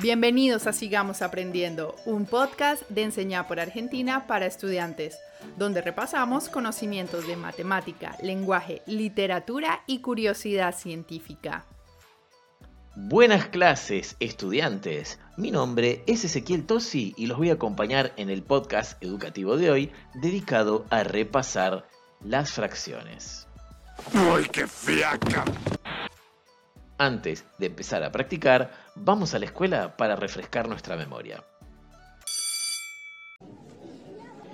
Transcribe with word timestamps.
Bienvenidos 0.00 0.66
a 0.66 0.72
Sigamos 0.72 1.20
Aprendiendo, 1.20 1.94
un 2.06 2.24
podcast 2.24 2.88
de 2.88 3.02
Enseñar 3.02 3.46
por 3.46 3.60
Argentina 3.60 4.26
para 4.26 4.46
estudiantes, 4.46 5.18
donde 5.58 5.82
repasamos 5.82 6.48
conocimientos 6.48 7.26
de 7.26 7.36
matemática, 7.36 8.16
lenguaje, 8.22 8.80
literatura 8.86 9.82
y 9.86 10.00
curiosidad 10.00 10.74
científica. 10.74 11.66
Buenas 12.96 13.48
clases, 13.48 14.16
estudiantes. 14.20 15.20
Mi 15.36 15.50
nombre 15.50 16.02
es 16.06 16.24
Ezequiel 16.24 16.64
Tosi 16.64 17.12
y 17.18 17.26
los 17.26 17.36
voy 17.36 17.50
a 17.50 17.54
acompañar 17.54 18.14
en 18.16 18.30
el 18.30 18.42
podcast 18.42 19.02
educativo 19.04 19.58
de 19.58 19.70
hoy 19.70 19.92
dedicado 20.14 20.86
a 20.88 21.04
repasar 21.04 21.86
las 22.24 22.52
fracciones. 22.52 23.46
¡Uy, 24.14 24.48
qué 24.48 24.66
fiaca! 24.66 25.44
Antes 26.96 27.46
de 27.56 27.64
empezar 27.64 28.02
a 28.02 28.12
practicar, 28.12 28.72
vamos 29.02 29.34
a 29.34 29.38
la 29.38 29.46
escuela 29.46 29.96
para 29.96 30.16
refrescar 30.16 30.68
nuestra 30.68 30.96
memoria. 30.96 31.42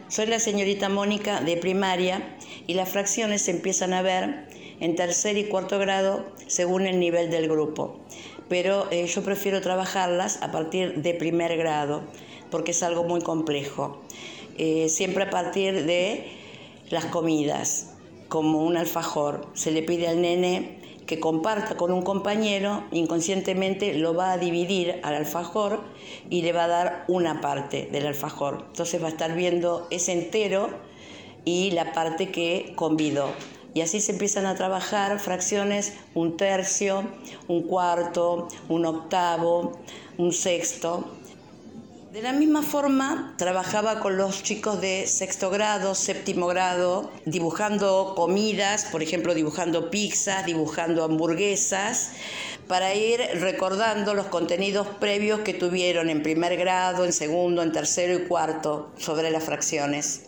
Soy 0.08 0.26
la 0.26 0.38
señorita 0.38 0.88
Mónica 0.88 1.40
de 1.40 1.56
primaria 1.56 2.36
y 2.66 2.74
las 2.74 2.88
fracciones 2.88 3.42
se 3.42 3.50
empiezan 3.50 3.92
a 3.92 4.02
ver 4.02 4.46
en 4.78 4.94
tercer 4.94 5.36
y 5.36 5.44
cuarto 5.44 5.78
grado 5.78 6.26
según 6.46 6.86
el 6.86 7.00
nivel 7.00 7.30
del 7.30 7.48
grupo. 7.48 8.00
Pero 8.48 8.86
eh, 8.92 9.06
yo 9.06 9.22
prefiero 9.22 9.60
trabajarlas 9.60 10.40
a 10.42 10.52
partir 10.52 11.02
de 11.02 11.14
primer 11.14 11.56
grado 11.56 12.04
porque 12.50 12.70
es 12.70 12.82
algo 12.84 13.02
muy 13.02 13.20
complejo. 13.20 14.04
Eh, 14.58 14.88
siempre 14.88 15.24
a 15.24 15.30
partir 15.30 15.84
de 15.86 16.30
las 16.88 17.06
comidas, 17.06 17.96
como 18.28 18.64
un 18.64 18.76
alfajor. 18.76 19.48
Se 19.54 19.72
le 19.72 19.82
pide 19.82 20.06
al 20.06 20.20
nene 20.20 20.85
que 21.06 21.20
comparta 21.20 21.76
con 21.76 21.92
un 21.92 22.02
compañero, 22.02 22.84
inconscientemente 22.90 23.94
lo 23.94 24.14
va 24.14 24.32
a 24.32 24.38
dividir 24.38 25.00
al 25.02 25.14
alfajor 25.14 25.80
y 26.30 26.42
le 26.42 26.52
va 26.52 26.64
a 26.64 26.68
dar 26.68 27.04
una 27.08 27.40
parte 27.40 27.88
del 27.92 28.06
alfajor. 28.06 28.64
Entonces 28.68 29.00
va 29.02 29.06
a 29.06 29.10
estar 29.10 29.34
viendo 29.34 29.86
ese 29.90 30.12
entero 30.12 30.70
y 31.44 31.70
la 31.70 31.92
parte 31.92 32.30
que 32.30 32.72
convidó. 32.74 33.30
Y 33.72 33.82
así 33.82 34.00
se 34.00 34.12
empiezan 34.12 34.46
a 34.46 34.54
trabajar 34.54 35.20
fracciones, 35.20 35.94
un 36.14 36.36
tercio, 36.36 37.04
un 37.46 37.62
cuarto, 37.62 38.48
un 38.68 38.86
octavo, 38.86 39.72
un 40.16 40.32
sexto. 40.32 41.04
De 42.16 42.22
la 42.22 42.32
misma 42.32 42.62
forma, 42.62 43.34
trabajaba 43.36 44.00
con 44.00 44.16
los 44.16 44.42
chicos 44.42 44.80
de 44.80 45.06
sexto 45.06 45.50
grado, 45.50 45.94
séptimo 45.94 46.46
grado, 46.46 47.10
dibujando 47.26 48.14
comidas, 48.16 48.86
por 48.86 49.02
ejemplo, 49.02 49.34
dibujando 49.34 49.90
pizzas, 49.90 50.46
dibujando 50.46 51.04
hamburguesas, 51.04 52.12
para 52.68 52.94
ir 52.94 53.20
recordando 53.34 54.14
los 54.14 54.28
contenidos 54.28 54.86
previos 54.98 55.40
que 55.40 55.52
tuvieron 55.52 56.08
en 56.08 56.22
primer 56.22 56.56
grado, 56.56 57.04
en 57.04 57.12
segundo, 57.12 57.62
en 57.62 57.72
tercero 57.72 58.14
y 58.14 58.26
cuarto 58.26 58.94
sobre 58.96 59.30
las 59.30 59.44
fracciones. 59.44 60.22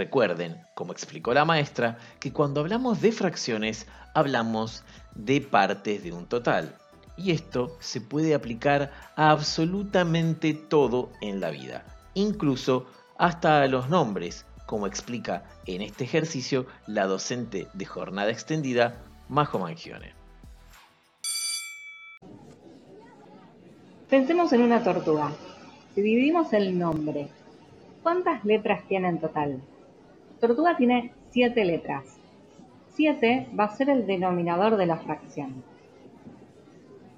Recuerden, 0.00 0.56
como 0.74 0.92
explicó 0.92 1.34
la 1.34 1.44
maestra, 1.44 1.98
que 2.20 2.32
cuando 2.32 2.62
hablamos 2.62 3.02
de 3.02 3.12
fracciones 3.12 3.86
hablamos 4.14 4.82
de 5.14 5.42
partes 5.42 6.02
de 6.02 6.10
un 6.10 6.24
total. 6.24 6.74
Y 7.18 7.32
esto 7.32 7.76
se 7.80 8.00
puede 8.00 8.32
aplicar 8.32 8.92
a 9.14 9.30
absolutamente 9.30 10.54
todo 10.54 11.12
en 11.20 11.38
la 11.38 11.50
vida, 11.50 11.84
incluso 12.14 12.86
hasta 13.18 13.60
a 13.60 13.66
los 13.66 13.90
nombres, 13.90 14.46
como 14.64 14.86
explica 14.86 15.44
en 15.66 15.82
este 15.82 16.04
ejercicio 16.04 16.64
la 16.86 17.04
docente 17.04 17.68
de 17.74 17.84
jornada 17.84 18.30
extendida, 18.30 19.02
Majo 19.28 19.58
Mangione. 19.58 20.14
Pensemos 24.08 24.50
en 24.54 24.62
una 24.62 24.82
tortuga. 24.82 25.30
Si 25.94 26.00
dividimos 26.00 26.54
el 26.54 26.78
nombre, 26.78 27.28
¿cuántas 28.02 28.42
letras 28.46 28.88
tiene 28.88 29.08
en 29.08 29.20
total? 29.20 29.60
Tortuga 30.40 30.74
tiene 30.78 31.12
7 31.32 31.64
letras. 31.66 32.04
7 32.94 33.48
va 33.58 33.64
a 33.64 33.76
ser 33.76 33.90
el 33.90 34.06
denominador 34.06 34.78
de 34.78 34.86
la 34.86 34.96
fracción. 34.96 35.62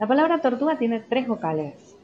La 0.01 0.09
palabra 0.09 0.41
tortuga 0.41 0.77
tiene 0.77 0.99
tres 0.99 1.29
vocales. 1.29 1.97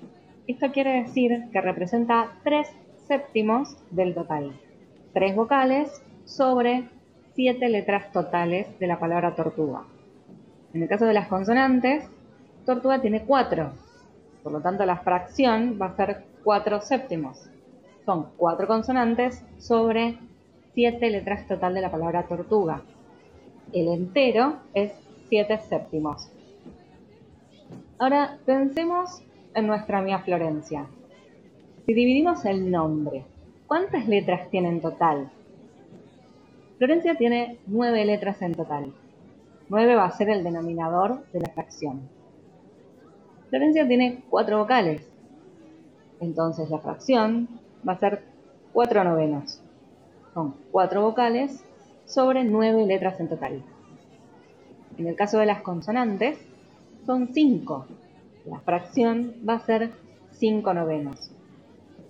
Esto 0.47 0.71
quiere 0.71 1.03
decir 1.03 1.47
que 1.53 1.61
representa 1.61 2.39
3 2.45 2.69
séptimos 3.09 3.77
del 3.91 4.15
total. 4.15 4.53
3 5.13 5.35
vocales 5.35 5.91
sobre 6.25 6.89
7 7.35 7.69
letras 7.69 8.13
totales 8.13 8.79
de 8.79 8.87
la 8.87 9.01
palabra 9.01 9.35
tortuga. 9.35 9.83
En 10.73 10.83
el 10.83 10.89
caso 10.89 11.05
de 11.05 11.15
las 11.15 11.27
consonantes, 11.27 12.09
tortuga 12.65 13.01
tiene 13.01 13.25
4. 13.25 13.73
Por 14.45 14.53
lo 14.53 14.61
tanto, 14.61 14.87
la 14.87 14.99
fracción 14.99 15.79
va 15.83 15.87
a 15.87 15.97
ser 15.97 16.25
4 16.45 16.81
séptimos. 16.81 17.51
Son 18.07 18.29
4 18.37 18.69
consonantes 18.69 19.45
sobre 19.59 20.17
7 20.79 21.11
letras 21.11 21.45
total 21.49 21.75
de 21.75 21.81
la 21.81 21.91
palabra 21.91 22.29
tortuga. 22.29 22.83
El 23.73 23.89
entero 23.89 24.61
es 24.75 24.93
7 25.29 25.59
séptimos. 25.69 26.31
Ahora 27.99 28.39
pensemos 28.47 29.21
en 29.57 29.67
nuestra 29.67 29.99
amiga 29.99 30.21
Florencia. 30.21 30.87
Si 31.85 31.93
dividimos 31.93 32.45
el 32.45 32.71
nombre, 32.71 33.25
¿cuántas 33.67 34.07
letras 34.07 34.49
tiene 34.51 34.69
en 34.69 34.81
total? 34.81 35.33
Florencia 36.77 37.17
tiene 37.17 37.59
9 37.67 38.05
letras 38.05 38.41
en 38.41 38.55
total. 38.55 38.93
9 39.71 39.97
va 39.97 40.05
a 40.05 40.17
ser 40.17 40.31
el 40.31 40.45
denominador 40.45 41.25
de 41.33 41.41
la 41.41 41.49
fracción. 41.55 42.09
Florencia 43.51 43.89
tiene 43.89 44.23
4 44.31 44.59
vocales. 44.59 45.11
Entonces 46.21 46.71
la 46.71 46.79
fracción 46.79 47.49
va 47.85 47.95
a 47.95 47.99
ser 47.99 48.23
4 48.73 49.03
novenos 49.03 49.61
son 50.39 50.55
cuatro 50.71 51.03
vocales 51.03 51.65
sobre 52.05 52.45
nueve 52.45 52.87
letras 52.87 53.19
en 53.19 53.29
total. 53.29 53.61
En 54.97 55.09
el 55.09 55.17
caso 55.17 55.39
de 55.39 55.47
las 55.47 55.63
consonantes, 55.63 56.39
son 57.05 57.31
cinco. 57.35 57.87
La 58.47 58.61
fracción 58.61 59.35
va 59.47 59.55
a 59.55 59.67
ser 59.67 59.91
cinco 60.31 60.73
novenos. 60.73 61.33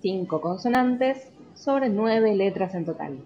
Cinco 0.03 0.43
consonantes 0.43 1.33
sobre 1.55 1.89
nueve 1.89 2.35
letras 2.35 2.75
en 2.75 2.85
total. 2.85 3.19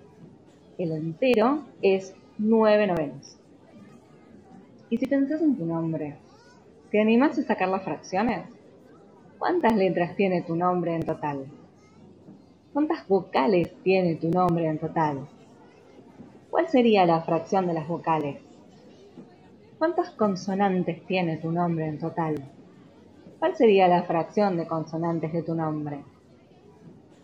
El 0.79 0.93
entero 0.93 1.65
es 1.83 2.15
nueve 2.39 2.87
novenos. 2.87 3.37
Y 4.89 4.99
si 4.99 5.07
pensás 5.07 5.43
en 5.43 5.57
tu 5.57 5.67
nombre, 5.67 6.15
¿te 6.93 7.01
animas 7.01 7.37
a 7.41 7.43
sacar 7.43 7.67
las 7.67 7.83
fracciones? 7.83 8.47
¿Cuántas 9.37 9.75
letras 9.75 10.15
tiene 10.15 10.43
tu 10.43 10.55
nombre 10.55 10.95
en 10.95 11.03
total? 11.03 11.47
¿Cuántas 12.73 13.07
vocales 13.07 13.71
tiene 13.83 14.15
tu 14.15 14.31
nombre 14.31 14.67
en 14.67 14.79
total? 14.79 15.29
¿Cuál 16.49 16.71
sería 16.71 17.05
la 17.05 17.21
fracción 17.21 17.67
de 17.67 17.75
las 17.75 17.87
vocales? 17.87 18.39
¿Cuántas 19.77 20.09
consonantes 20.13 21.05
tiene 21.05 21.37
tu 21.37 21.53
nombre 21.53 21.87
en 21.87 21.99
total? 21.99 22.43
¿Cuál 23.39 23.57
sería 23.57 23.89
la 23.89 24.05
fracción 24.05 24.57
de 24.57 24.67
consonantes 24.67 25.35
de 25.35 25.43
tu 25.43 25.55
nombre? 25.55 26.03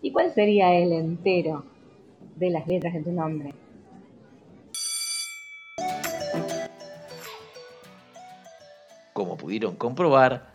¿Y 0.03 0.11
cuál 0.11 0.31
sería 0.31 0.71
el 0.75 0.93
entero 0.93 1.65
de 2.35 2.51
las 2.51 2.67
letras 2.67 2.93
de 2.93 3.01
tu 3.01 3.11
nombre? 3.11 3.55
Como 9.13 9.35
pudieron 9.35 9.75
comprobar, 9.75 10.45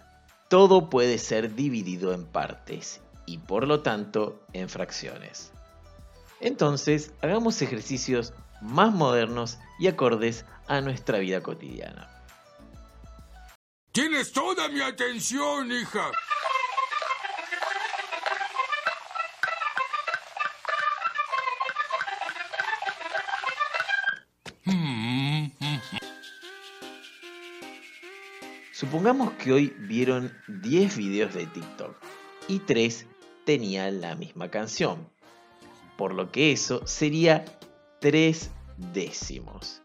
todo 0.48 0.88
puede 0.88 1.18
ser 1.18 1.56
dividido 1.56 2.14
en 2.14 2.24
partes 2.26 3.00
y 3.26 3.38
por 3.38 3.66
lo 3.66 3.80
tanto 3.80 4.44
en 4.52 4.68
fracciones. 4.68 5.52
Entonces, 6.40 7.12
hagamos 7.22 7.62
ejercicios 7.62 8.34
más 8.60 8.92
modernos 8.92 9.58
y 9.78 9.88
acordes 9.88 10.44
a 10.66 10.80
nuestra 10.80 11.18
vida 11.18 11.42
cotidiana. 11.42 12.10
Tienes 13.92 14.32
toda 14.32 14.68
mi 14.68 14.80
atención, 14.80 15.70
hija. 15.70 16.10
Supongamos 28.72 29.32
que 29.34 29.52
hoy 29.52 29.74
vieron 29.78 30.36
10 30.48 30.96
videos 30.96 31.32
de 31.32 31.46
TikTok 31.46 31.96
y 32.48 32.58
3 32.58 33.06
tenía 33.44 33.90
la 33.90 34.14
misma 34.14 34.50
canción. 34.50 35.08
Por 35.96 36.14
lo 36.14 36.30
que 36.30 36.52
eso 36.52 36.86
sería 36.86 37.44
3 38.00 38.50
décimos. 38.92 39.82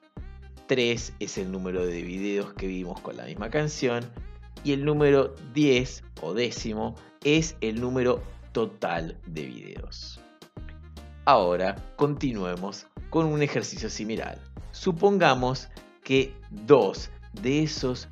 3 0.68 1.14
es 1.20 1.38
el 1.38 1.52
número 1.52 1.86
de 1.86 2.02
videos 2.02 2.54
que 2.54 2.68
vimos 2.68 3.00
con 3.02 3.18
la 3.18 3.26
misma 3.26 3.50
canción 3.50 4.06
y 4.64 4.74
el 4.74 4.86
número 4.86 5.36
10 5.54 6.04
o 6.22 6.34
décimo 6.34 6.96
es 7.24 7.56
el 7.62 7.80
número 7.80 8.22
total 8.52 9.18
de 9.26 9.46
videos. 9.46 10.20
Ahora 11.26 11.76
continuemos 11.96 12.88
con 13.10 13.26
un 13.26 13.42
ejercicio 13.42 13.90
similar. 13.90 14.40
Supongamos 14.72 15.70
que 16.04 16.34
2 16.52 17.10
de 17.42 17.64
esos 17.64 18.10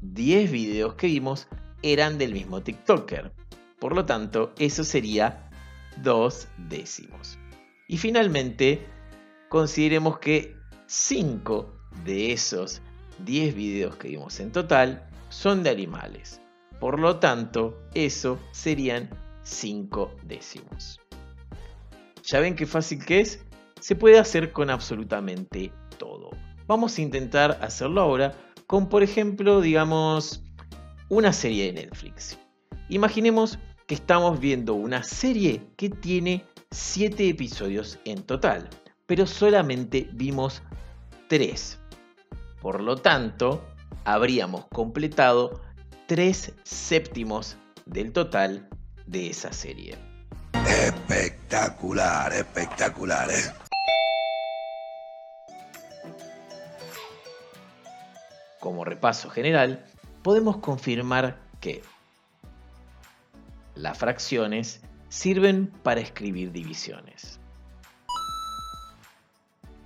10 0.00 0.50
videos 0.50 0.94
que 0.94 1.06
vimos 1.06 1.48
eran 1.82 2.18
del 2.18 2.32
mismo 2.32 2.62
TikToker. 2.62 3.32
Por 3.84 3.94
lo 3.94 4.06
tanto, 4.06 4.54
eso 4.58 4.82
sería 4.82 5.50
dos 5.98 6.48
décimos. 6.56 7.38
Y 7.86 7.98
finalmente, 7.98 8.86
consideremos 9.50 10.18
que 10.20 10.56
5 10.86 11.70
de 12.02 12.32
esos 12.32 12.80
10 13.26 13.54
videos 13.54 13.96
que 13.96 14.08
vimos 14.08 14.40
en 14.40 14.52
total 14.52 15.06
son 15.28 15.62
de 15.62 15.68
animales. 15.68 16.40
Por 16.80 16.98
lo 16.98 17.18
tanto, 17.18 17.78
eso 17.92 18.38
serían 18.52 19.10
5 19.42 20.16
décimos. 20.22 20.98
¿Ya 22.22 22.40
ven 22.40 22.56
qué 22.56 22.64
fácil 22.64 23.04
que 23.04 23.20
es? 23.20 23.44
Se 23.80 23.96
puede 23.96 24.18
hacer 24.18 24.52
con 24.52 24.70
absolutamente 24.70 25.74
todo. 25.98 26.30
Vamos 26.66 26.96
a 26.96 27.02
intentar 27.02 27.58
hacerlo 27.60 28.00
ahora 28.00 28.32
con, 28.66 28.88
por 28.88 29.02
ejemplo, 29.02 29.60
digamos, 29.60 30.42
una 31.10 31.34
serie 31.34 31.66
de 31.66 31.82
Netflix. 31.82 32.38
Imaginemos 32.88 33.58
que 33.86 33.94
estamos 33.94 34.40
viendo 34.40 34.74
una 34.74 35.02
serie 35.02 35.62
que 35.76 35.90
tiene 35.90 36.44
7 36.70 37.28
episodios 37.28 37.98
en 38.04 38.22
total, 38.22 38.70
pero 39.06 39.26
solamente 39.26 40.08
vimos 40.12 40.62
3. 41.28 41.78
Por 42.60 42.80
lo 42.80 42.96
tanto, 42.96 43.62
habríamos 44.04 44.66
completado 44.66 45.60
3 46.06 46.54
séptimos 46.62 47.56
del 47.84 48.12
total 48.12 48.68
de 49.06 49.28
esa 49.28 49.52
serie. 49.52 49.98
Espectacular, 50.66 52.32
espectacular, 52.32 53.30
¿eh? 53.30 53.52
Como 58.60 58.86
repaso 58.86 59.28
general, 59.28 59.84
podemos 60.22 60.56
confirmar 60.56 61.38
que 61.60 61.82
las 63.74 63.98
fracciones 63.98 64.80
sirven 65.08 65.72
para 65.82 66.00
escribir 66.00 66.52
divisiones. 66.52 67.40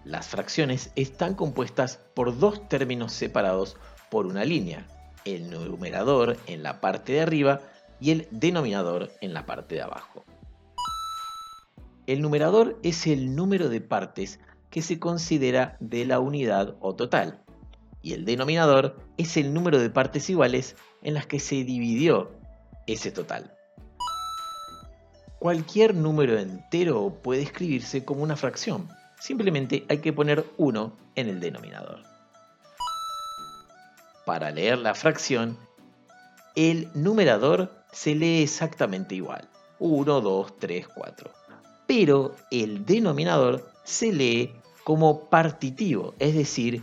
Las 0.04 0.28
fracciones 0.28 0.90
están 0.96 1.34
compuestas 1.34 1.98
por 2.14 2.38
dos 2.38 2.68
términos 2.68 3.12
separados 3.12 3.76
por 4.10 4.26
una 4.26 4.44
línea, 4.44 4.86
el 5.24 5.50
numerador 5.50 6.36
en 6.46 6.62
la 6.62 6.80
parte 6.80 7.12
de 7.12 7.20
arriba 7.20 7.60
y 8.00 8.10
el 8.10 8.28
denominador 8.30 9.10
en 9.20 9.34
la 9.34 9.44
parte 9.44 9.74
de 9.74 9.82
abajo. 9.82 10.24
El 12.06 12.22
numerador 12.22 12.78
es 12.82 13.06
el 13.06 13.34
número 13.34 13.68
de 13.68 13.82
partes 13.82 14.40
que 14.70 14.80
se 14.80 14.98
considera 14.98 15.76
de 15.80 16.06
la 16.06 16.20
unidad 16.20 16.76
o 16.80 16.94
total, 16.94 17.42
y 18.02 18.14
el 18.14 18.24
denominador 18.24 18.96
es 19.18 19.36
el 19.36 19.52
número 19.52 19.78
de 19.78 19.90
partes 19.90 20.30
iguales 20.30 20.76
en 21.02 21.14
las 21.14 21.26
que 21.26 21.40
se 21.40 21.64
dividió 21.64 22.30
ese 22.86 23.10
total. 23.10 23.57
Cualquier 25.38 25.94
número 25.94 26.36
entero 26.36 27.20
puede 27.22 27.42
escribirse 27.42 28.04
como 28.04 28.24
una 28.24 28.34
fracción, 28.34 28.88
simplemente 29.20 29.84
hay 29.88 29.98
que 29.98 30.12
poner 30.12 30.44
1 30.56 30.92
en 31.14 31.28
el 31.28 31.38
denominador. 31.38 32.02
Para 34.26 34.50
leer 34.50 34.78
la 34.78 34.96
fracción, 34.96 35.56
el 36.56 36.88
numerador 36.94 37.70
se 37.92 38.16
lee 38.16 38.42
exactamente 38.42 39.14
igual, 39.14 39.48
1, 39.78 40.20
2, 40.20 40.58
3, 40.58 40.88
4. 40.88 41.30
Pero 41.86 42.34
el 42.50 42.84
denominador 42.84 43.70
se 43.84 44.12
lee 44.12 44.52
como 44.82 45.30
partitivo, 45.30 46.14
es 46.18 46.34
decir, 46.34 46.82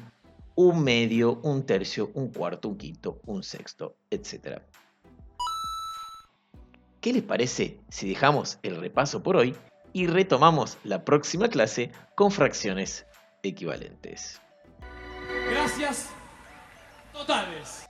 un 0.56 0.81
medio, 0.81 1.42
un 1.44 1.66
tercio, 1.66 2.10
un 2.13 2.31
cuarto, 2.31 2.69
un 2.69 2.78
quinto, 2.78 3.19
un 3.25 3.44
sexto, 3.44 3.98
etc. 4.10 4.62
¿Qué 7.06 7.13
les 7.13 7.22
parece 7.22 7.80
si 7.88 8.10
dejamos 8.10 8.57
el 8.63 8.78
repaso 8.78 9.22
por 9.22 9.36
hoy 9.36 9.56
y 9.94 10.07
retomamos 10.07 10.80
la 10.84 11.06
próxima 11.06 11.50
clase 11.50 11.92
con 12.16 12.31
fracciones 12.31 13.06
equivalentes? 13.44 14.42
Gracias 15.52 16.10
totales. 17.13 17.86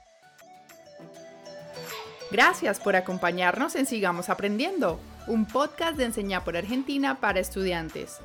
Gracias 2.29 2.81
por 2.81 2.97
acompañarnos 2.97 3.77
en 3.77 3.85
Sigamos 3.85 4.27
Aprendiendo, 4.27 4.99
un 5.27 5.45
podcast 5.45 5.95
de 5.95 6.03
Enseñar 6.03 6.43
por 6.43 6.57
Argentina 6.57 7.21
para 7.21 7.39
estudiantes. 7.39 8.17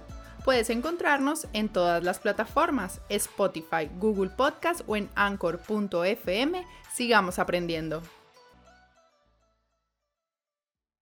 Puedes 0.45 0.71
encontrarnos 0.71 1.47
en 1.53 1.69
todas 1.69 2.03
las 2.03 2.19
plataformas, 2.19 3.01
Spotify, 3.09 3.89
Google 4.01 4.31
Podcast 4.31 4.81
o 4.89 4.97
en 4.97 5.09
anchor.fm. 5.15 6.67
Sigamos 6.93 7.39
aprendiendo. 7.39 8.03